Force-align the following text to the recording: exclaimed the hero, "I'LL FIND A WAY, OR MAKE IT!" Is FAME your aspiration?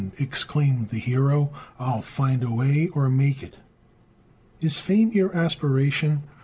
exclaimed 0.17 0.87
the 0.87 0.97
hero, 0.97 1.51
"I'LL 1.77 2.01
FIND 2.01 2.41
A 2.41 2.49
WAY, 2.49 2.87
OR 2.87 3.07
MAKE 3.07 3.43
IT!" 3.43 3.59
Is 4.59 4.79
FAME 4.79 5.09
your 5.11 5.31
aspiration? 5.35 6.23